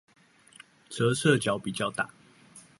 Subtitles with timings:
[0.89, 2.09] 折射角比較大